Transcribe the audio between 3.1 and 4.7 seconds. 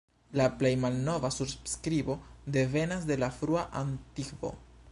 el la frua antikvo.